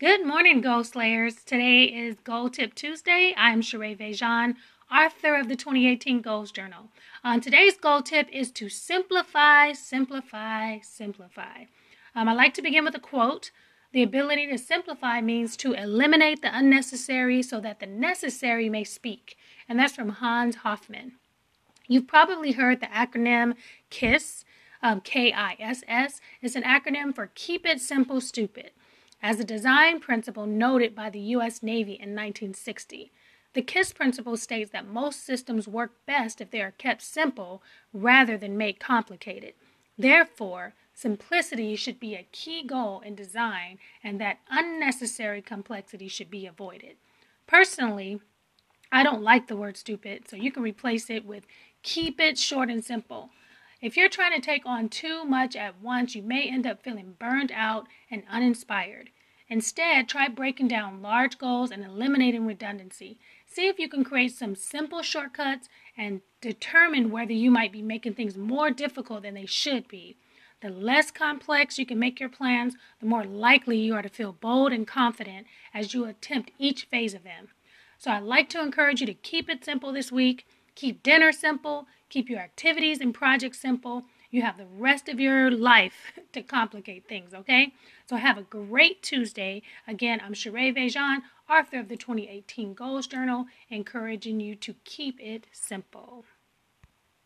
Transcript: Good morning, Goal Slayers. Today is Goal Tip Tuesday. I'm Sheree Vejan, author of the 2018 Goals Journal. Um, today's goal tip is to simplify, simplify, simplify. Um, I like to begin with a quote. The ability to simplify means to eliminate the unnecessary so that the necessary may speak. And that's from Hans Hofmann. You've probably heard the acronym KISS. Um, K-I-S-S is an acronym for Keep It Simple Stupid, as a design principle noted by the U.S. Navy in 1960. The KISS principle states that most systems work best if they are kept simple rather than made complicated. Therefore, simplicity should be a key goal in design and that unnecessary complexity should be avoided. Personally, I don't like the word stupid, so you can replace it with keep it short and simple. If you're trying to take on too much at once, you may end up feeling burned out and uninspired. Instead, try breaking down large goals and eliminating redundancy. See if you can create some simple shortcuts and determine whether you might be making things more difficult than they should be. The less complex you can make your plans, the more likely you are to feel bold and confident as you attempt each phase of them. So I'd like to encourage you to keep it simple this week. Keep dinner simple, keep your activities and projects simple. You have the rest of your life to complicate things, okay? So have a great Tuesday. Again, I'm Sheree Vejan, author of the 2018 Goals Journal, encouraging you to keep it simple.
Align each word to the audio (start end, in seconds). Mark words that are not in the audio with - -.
Good 0.00 0.26
morning, 0.26 0.60
Goal 0.60 0.82
Slayers. 0.82 1.36
Today 1.44 1.84
is 1.84 2.16
Goal 2.24 2.50
Tip 2.50 2.74
Tuesday. 2.74 3.32
I'm 3.36 3.62
Sheree 3.62 3.96
Vejan, 3.96 4.56
author 4.90 5.36
of 5.36 5.46
the 5.46 5.54
2018 5.54 6.20
Goals 6.20 6.50
Journal. 6.50 6.88
Um, 7.22 7.40
today's 7.40 7.76
goal 7.76 8.02
tip 8.02 8.28
is 8.32 8.50
to 8.52 8.68
simplify, 8.68 9.70
simplify, 9.70 10.80
simplify. 10.80 11.66
Um, 12.12 12.28
I 12.28 12.32
like 12.32 12.54
to 12.54 12.62
begin 12.62 12.84
with 12.84 12.96
a 12.96 12.98
quote. 12.98 13.52
The 13.92 14.02
ability 14.02 14.48
to 14.48 14.58
simplify 14.58 15.20
means 15.20 15.56
to 15.58 15.74
eliminate 15.74 16.42
the 16.42 16.50
unnecessary 16.52 17.40
so 17.40 17.60
that 17.60 17.78
the 17.78 17.86
necessary 17.86 18.68
may 18.68 18.82
speak. 18.82 19.36
And 19.68 19.78
that's 19.78 19.94
from 19.94 20.08
Hans 20.08 20.56
Hofmann. 20.56 21.12
You've 21.86 22.08
probably 22.08 22.50
heard 22.52 22.80
the 22.80 22.86
acronym 22.86 23.54
KISS. 23.90 24.44
Um, 24.82 25.00
K-I-S-S 25.02 26.20
is 26.42 26.56
an 26.56 26.64
acronym 26.64 27.14
for 27.14 27.30
Keep 27.36 27.64
It 27.64 27.80
Simple 27.80 28.20
Stupid, 28.20 28.72
as 29.24 29.40
a 29.40 29.44
design 29.44 29.98
principle 30.00 30.44
noted 30.44 30.94
by 30.94 31.08
the 31.08 31.18
U.S. 31.18 31.62
Navy 31.62 31.92
in 31.92 32.10
1960. 32.10 33.10
The 33.54 33.62
KISS 33.62 33.94
principle 33.94 34.36
states 34.36 34.70
that 34.72 34.86
most 34.86 35.24
systems 35.24 35.66
work 35.66 35.92
best 36.04 36.42
if 36.42 36.50
they 36.50 36.60
are 36.60 36.72
kept 36.72 37.00
simple 37.00 37.62
rather 37.94 38.36
than 38.36 38.58
made 38.58 38.78
complicated. 38.78 39.54
Therefore, 39.96 40.74
simplicity 40.92 41.74
should 41.74 41.98
be 41.98 42.14
a 42.14 42.26
key 42.32 42.66
goal 42.66 43.00
in 43.00 43.14
design 43.14 43.78
and 44.02 44.20
that 44.20 44.40
unnecessary 44.50 45.40
complexity 45.40 46.06
should 46.06 46.30
be 46.30 46.44
avoided. 46.44 46.96
Personally, 47.46 48.20
I 48.92 49.02
don't 49.02 49.22
like 49.22 49.46
the 49.46 49.56
word 49.56 49.78
stupid, 49.78 50.28
so 50.28 50.36
you 50.36 50.52
can 50.52 50.62
replace 50.62 51.08
it 51.08 51.24
with 51.24 51.46
keep 51.82 52.20
it 52.20 52.36
short 52.36 52.68
and 52.68 52.84
simple. 52.84 53.30
If 53.80 53.96
you're 53.96 54.08
trying 54.08 54.32
to 54.32 54.40
take 54.40 54.64
on 54.64 54.88
too 54.88 55.24
much 55.24 55.56
at 55.56 55.80
once, 55.80 56.14
you 56.14 56.22
may 56.22 56.48
end 56.48 56.66
up 56.66 56.82
feeling 56.82 57.16
burned 57.18 57.52
out 57.52 57.86
and 58.10 58.22
uninspired. 58.30 59.10
Instead, 59.48 60.08
try 60.08 60.26
breaking 60.28 60.68
down 60.68 61.02
large 61.02 61.36
goals 61.36 61.70
and 61.70 61.84
eliminating 61.84 62.46
redundancy. 62.46 63.18
See 63.46 63.68
if 63.68 63.78
you 63.78 63.88
can 63.88 64.02
create 64.02 64.32
some 64.32 64.54
simple 64.54 65.02
shortcuts 65.02 65.68
and 65.96 66.22
determine 66.40 67.10
whether 67.10 67.32
you 67.32 67.50
might 67.50 67.72
be 67.72 67.82
making 67.82 68.14
things 68.14 68.36
more 68.36 68.70
difficult 68.70 69.22
than 69.22 69.34
they 69.34 69.46
should 69.46 69.86
be. 69.86 70.16
The 70.62 70.70
less 70.70 71.10
complex 71.10 71.78
you 71.78 71.84
can 71.84 71.98
make 71.98 72.18
your 72.18 72.30
plans, 72.30 72.74
the 73.00 73.06
more 73.06 73.24
likely 73.24 73.76
you 73.76 73.94
are 73.94 74.02
to 74.02 74.08
feel 74.08 74.32
bold 74.32 74.72
and 74.72 74.86
confident 74.86 75.46
as 75.74 75.92
you 75.92 76.06
attempt 76.06 76.52
each 76.58 76.84
phase 76.84 77.12
of 77.12 77.22
them. 77.22 77.48
So 77.98 78.10
I'd 78.10 78.22
like 78.22 78.48
to 78.50 78.62
encourage 78.62 79.00
you 79.00 79.06
to 79.06 79.14
keep 79.14 79.50
it 79.50 79.64
simple 79.64 79.92
this 79.92 80.10
week. 80.10 80.46
Keep 80.74 81.02
dinner 81.02 81.32
simple, 81.32 81.86
keep 82.14 82.30
your 82.30 82.38
activities 82.38 83.00
and 83.00 83.12
projects 83.12 83.58
simple. 83.58 84.04
You 84.30 84.42
have 84.42 84.56
the 84.56 84.68
rest 84.78 85.08
of 85.08 85.18
your 85.18 85.50
life 85.50 86.12
to 86.32 86.42
complicate 86.42 87.08
things, 87.08 87.34
okay? 87.34 87.72
So 88.08 88.14
have 88.14 88.38
a 88.38 88.42
great 88.42 89.02
Tuesday. 89.02 89.62
Again, 89.88 90.20
I'm 90.24 90.32
Sheree 90.32 90.72
Vejan, 90.72 91.22
author 91.50 91.80
of 91.80 91.88
the 91.88 91.96
2018 91.96 92.74
Goals 92.74 93.08
Journal, 93.08 93.46
encouraging 93.68 94.38
you 94.38 94.54
to 94.54 94.76
keep 94.84 95.20
it 95.20 95.48
simple. 95.50 96.24